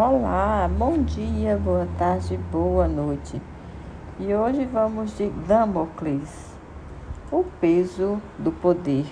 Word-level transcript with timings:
Olá, 0.00 0.70
bom 0.78 1.02
dia, 1.02 1.56
boa 1.56 1.88
tarde, 1.98 2.36
boa 2.52 2.86
noite. 2.86 3.42
E 4.20 4.32
hoje 4.32 4.64
vamos 4.64 5.16
de 5.18 5.28
Damocles, 5.28 6.54
o 7.32 7.42
peso 7.60 8.22
do 8.38 8.52
poder, 8.52 9.06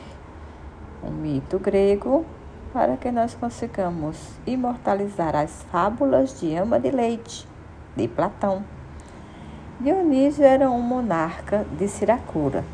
um 1.02 1.10
mito 1.10 1.58
grego 1.58 2.24
para 2.72 2.96
que 2.96 3.10
nós 3.10 3.34
consigamos 3.34 4.38
imortalizar 4.46 5.34
as 5.34 5.64
fábulas 5.72 6.38
de 6.38 6.54
Ama 6.54 6.78
de 6.78 6.92
Leite, 6.92 7.48
de 7.96 8.06
Platão. 8.06 8.62
Dionísio 9.80 10.44
era 10.44 10.70
um 10.70 10.82
monarca 10.82 11.66
de 11.76 11.88
Siracura, 11.88 12.64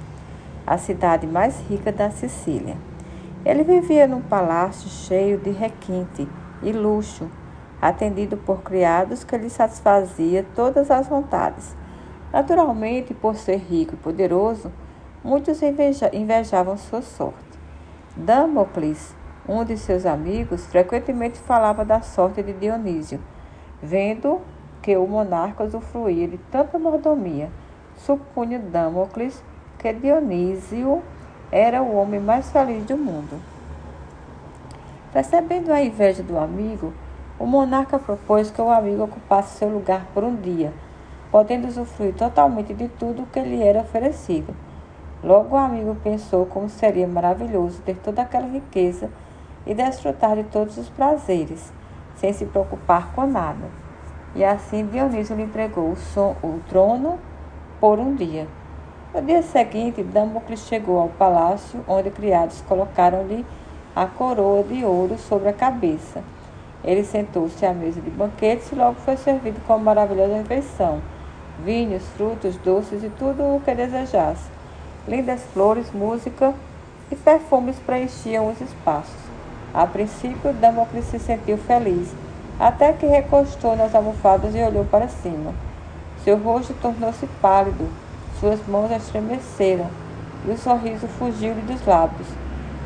a 0.67 0.77
cidade 0.77 1.27
mais 1.27 1.59
rica 1.67 1.91
da 1.91 2.11
Sicília. 2.11 2.77
Ele 3.43 3.65
vivia 3.65 4.07
num 4.07 4.21
palácio 4.21 4.91
cheio 4.91 5.39
de 5.39 5.51
requinte 5.51 6.29
e 6.63 6.73
luxo 6.73 7.27
atendido 7.83 8.37
por 8.37 8.63
criados 8.63 9.25
que 9.25 9.37
lhe 9.37 9.51
satisfazia 9.51 10.47
todas 10.55 10.89
as 10.89 11.09
vontades. 11.09 11.77
Naturalmente, 12.33 13.13
por 13.13 13.35
ser 13.35 13.57
rico 13.57 13.95
e 13.95 13.97
poderoso, 13.97 14.71
muitos 15.25 15.61
invejavam 16.13 16.77
sua 16.77 17.03
sorte. 17.03 17.59
Damocles, 18.17 19.17
um 19.49 19.65
de 19.65 19.77
seus 19.77 20.07
amigos, 20.07 20.65
frequentemente 20.67 21.39
falava 21.41 21.85
da 21.85 22.01
sorte 22.01 22.41
de 22.41 22.53
Dionísio, 22.53 23.21
vendo 23.83 24.41
que 24.81 24.97
o 24.97 25.07
monarca 25.07 25.65
usufruía 25.65 26.29
de 26.29 26.39
tanta 26.39 26.79
mordomia. 26.79 27.51
Supunha 27.97 28.59
Damocles 28.59 29.43
que 29.79 29.93
Dionísio 29.93 31.03
era 31.51 31.83
o 31.83 31.97
homem 31.97 32.21
mais 32.21 32.51
feliz 32.51 32.85
do 32.85 32.97
mundo. 32.97 33.41
Percebendo 35.13 35.73
a 35.73 35.83
inveja 35.83 36.23
do 36.23 36.39
amigo, 36.39 36.93
o 37.43 37.47
monarca 37.47 37.99
propôs 37.99 38.53
que 38.53 38.63
o 38.63 38.71
amigo 38.71 39.03
ocupasse 39.03 39.59
seu 39.59 39.69
lugar 39.69 40.07
por 40.15 40.23
um 40.23 40.37
dia, 40.37 40.73
podendo 41.29 41.67
usufruir 41.67 42.15
totalmente 42.15 42.73
de 42.73 42.87
tudo 42.87 43.25
o 43.25 43.27
que 43.27 43.41
lhe 43.41 43.61
era 43.61 43.81
oferecido. 43.81 44.55
Logo 45.25 45.57
o 45.57 45.59
amigo 45.59 45.97
pensou 46.05 46.47
como 46.47 46.69
seria 46.69 47.09
maravilhoso 47.09 47.83
ter 47.83 47.97
toda 47.97 48.23
aquela 48.23 48.47
riqueza 48.47 49.11
e 49.67 49.75
desfrutar 49.75 50.37
de 50.37 50.45
todos 50.45 50.79
os 50.79 50.89
prazeres, 50.89 51.73
sem 52.15 52.33
se 52.33 52.47
preocupar 52.47 53.13
com 53.13 53.27
nada. 53.27 53.69
E 54.37 54.45
assim 54.45 54.87
Dionísio 54.87 55.35
lhe 55.35 55.43
entregou 55.43 55.91
o, 55.91 55.97
som, 55.97 56.37
o 56.45 56.61
trono 56.69 57.19
por 57.81 57.99
um 57.99 58.15
dia. 58.15 58.47
No 59.13 59.21
dia 59.21 59.43
seguinte, 59.43 60.01
Damocles 60.05 60.61
chegou 60.61 61.01
ao 61.01 61.09
palácio, 61.09 61.81
onde 61.89 62.09
criados 62.09 62.63
colocaram-lhe 62.69 63.45
a 63.97 64.07
coroa 64.07 64.63
de 64.63 64.85
ouro 64.85 65.19
sobre 65.19 65.49
a 65.49 65.53
cabeça. 65.53 66.23
Ele 66.85 67.05
sentou-se 67.05 67.65
à 67.65 67.73
mesa 67.73 68.01
de 68.01 68.11
banquetes 68.11 68.73
e 68.73 68.75
logo 68.75 68.97
foi 69.05 69.17
servido 69.17 69.61
com 69.67 69.75
uma 69.75 69.85
maravilhosa 69.85 70.39
refeição. 70.39 71.01
Vinhos, 71.65 72.03
frutos, 72.17 72.57
doces 72.57 73.05
e 73.05 73.09
tudo 73.09 73.43
o 73.43 73.61
que 73.65 73.73
desejasse. 73.73 74.51
Lindas 75.07 75.43
flores, 75.53 75.93
música 75.93 76.53
e 77.11 77.15
perfumes 77.15 77.77
preenchiam 77.87 78.49
os 78.49 78.61
espaços. 78.61 79.15
A 79.73 79.87
princípio, 79.87 80.53
Damocles 80.55 81.05
se 81.05 81.21
sentiu 81.21 81.57
feliz, 81.57 82.13
até 82.59 82.93
que 82.93 83.07
recostou 83.07 83.77
nas 83.77 83.95
almofadas 83.95 84.55
e 84.55 84.63
olhou 84.63 84.85
para 84.85 85.09
cima. 85.09 85.55
Seu 86.25 86.37
rosto 86.37 86.75
tornou-se 86.83 87.27
pálido, 87.41 87.89
suas 88.41 88.65
mãos 88.67 88.91
estremeceram 88.91 89.89
e 90.47 90.51
o 90.51 90.59
sorriso 90.59 91.07
fugiu-lhe 91.07 91.63
dos 91.63 91.85
lábios. 91.87 92.27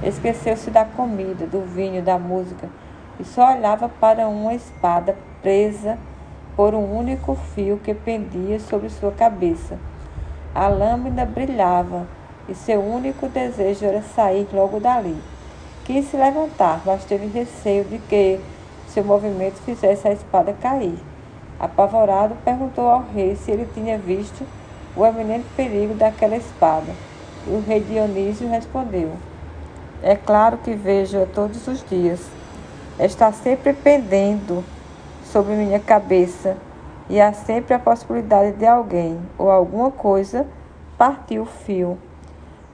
Esqueceu-se 0.02 0.70
da 0.70 0.84
comida, 0.84 1.46
do 1.46 1.62
vinho, 1.62 2.02
da 2.02 2.18
música 2.18 2.68
e 3.18 3.24
só 3.24 3.54
olhava 3.54 3.88
para 3.88 4.28
uma 4.28 4.54
espada 4.54 5.16
presa 5.42 5.98
por 6.56 6.74
um 6.74 6.96
único 6.96 7.34
fio 7.34 7.78
que 7.82 7.94
pendia 7.94 8.58
sobre 8.60 8.88
sua 8.88 9.12
cabeça. 9.12 9.78
A 10.54 10.68
lâmina 10.68 11.24
brilhava 11.24 12.06
e 12.48 12.54
seu 12.54 12.80
único 12.80 13.28
desejo 13.28 13.84
era 13.84 14.02
sair 14.02 14.48
logo 14.52 14.80
dali. 14.80 15.16
Quis 15.84 16.06
se 16.06 16.16
levantar, 16.16 16.80
mas 16.84 17.04
teve 17.04 17.26
receio 17.26 17.84
de 17.84 17.98
que 17.98 18.40
seu 18.88 19.04
movimento 19.04 19.56
fizesse 19.62 20.08
a 20.08 20.12
espada 20.12 20.52
cair. 20.54 20.98
Apavorado, 21.60 22.34
perguntou 22.44 22.88
ao 22.88 23.04
rei 23.14 23.36
se 23.36 23.50
ele 23.50 23.68
tinha 23.72 23.98
visto 23.98 24.46
o 24.96 25.04
eminente 25.04 25.46
perigo 25.56 25.94
daquela 25.94 26.36
espada. 26.36 26.92
E 27.46 27.50
o 27.50 27.60
rei 27.60 27.80
Dionísio 27.80 28.48
respondeu: 28.48 29.12
É 30.02 30.16
claro 30.16 30.58
que 30.58 30.74
vejo-a 30.74 31.26
todos 31.26 31.66
os 31.68 31.84
dias 31.88 32.20
está 32.98 33.30
sempre 33.30 33.72
pendendo 33.74 34.64
sobre 35.24 35.54
minha 35.54 35.78
cabeça 35.78 36.56
e 37.08 37.20
há 37.20 37.32
sempre 37.32 37.74
a 37.74 37.78
possibilidade 37.78 38.56
de 38.56 38.66
alguém 38.66 39.20
ou 39.36 39.50
alguma 39.50 39.90
coisa 39.90 40.46
partir 40.96 41.38
o 41.38 41.44
fio. 41.44 41.98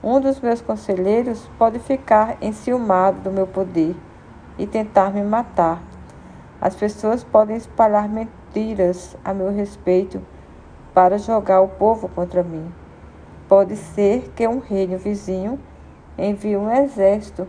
Um 0.01 0.19
dos 0.19 0.39
meus 0.39 0.61
conselheiros 0.61 1.49
pode 1.57 1.79
ficar 1.79 2.37
enciumado 2.41 3.19
do 3.21 3.31
meu 3.31 3.47
poder 3.47 3.95
e 4.57 4.65
tentar 4.65 5.11
me 5.11 5.21
matar. 5.21 5.81
As 6.59 6.75
pessoas 6.75 7.23
podem 7.23 7.57
espalhar 7.57 8.07
mentiras 8.07 9.17
a 9.23 9.33
meu 9.33 9.51
respeito 9.51 10.21
para 10.93 11.17
jogar 11.17 11.61
o 11.61 11.67
povo 11.67 12.07
contra 12.07 12.43
mim. 12.43 12.71
Pode 13.47 13.75
ser 13.75 14.31
que 14.35 14.47
um 14.47 14.59
reino 14.59 14.97
vizinho 14.97 15.59
envie 16.17 16.55
um 16.55 16.71
exército 16.71 17.47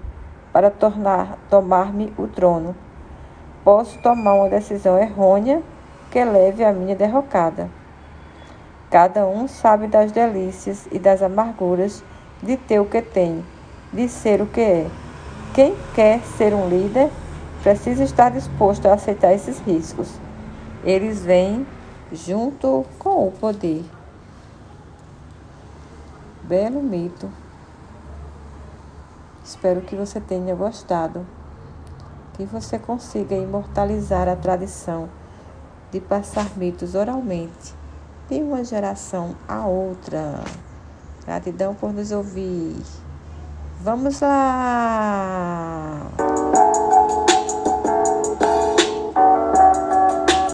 para 0.55 0.71
tornar 0.71 1.37
tomar-me 1.51 2.15
o 2.17 2.29
trono. 2.29 2.77
Posso 3.65 3.99
tomar 3.99 4.35
uma 4.35 4.49
decisão 4.49 4.97
errônea 4.97 5.61
que 6.13 6.25
leve 6.25 6.63
à 6.63 6.73
minha 6.73 6.95
derrocada. 6.95 7.69
Cada 8.89 9.27
um 9.27 9.49
sabe 9.49 9.89
das 9.89 10.13
delícias 10.13 10.87
e 10.93 10.99
das 11.01 11.23
amarguras 11.23 12.05
de 12.41 12.57
ter 12.57 12.79
o 12.79 12.85
que 12.85 13.03
tem, 13.03 13.45
de 13.93 14.09
ser 14.09 14.41
o 14.41 14.47
que 14.47 14.61
é. 14.61 14.87
Quem 15.53 15.75
quer 15.93 16.21
ser 16.21 16.55
um 16.55 16.69
líder 16.69 17.11
precisa 17.61 18.05
estar 18.05 18.31
disposto 18.31 18.87
a 18.87 18.95
aceitar 18.95 19.33
esses 19.33 19.59
riscos. 19.59 20.09
Eles 20.85 21.25
vêm 21.25 21.67
junto 22.13 22.87
com 22.97 23.27
o 23.27 23.33
poder. 23.33 23.85
Belo 26.45 26.81
mito. 26.81 27.29
Espero 29.45 29.83
que 29.83 29.95
você 29.95 30.21
tenha 30.21 30.55
gostado, 30.55 31.27
que 32.33 32.47
você 32.47 32.79
consiga 32.79 33.37
imortalizar 33.37 34.27
a 34.27 34.35
tradição 34.35 35.09
de 35.93 36.01
passar 36.01 36.57
mitos 36.57 36.95
oralmente 36.95 37.75
de 38.29 38.41
uma 38.41 38.65
geração 38.65 39.37
a 39.47 39.67
outra. 39.67 40.41
Gratidão 41.27 41.75
por 41.75 41.93
nos 41.93 42.11
ouvir. 42.11 42.83
Vamos 43.83 44.21
lá! 44.21 46.24